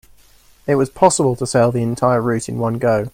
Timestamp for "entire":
1.83-2.21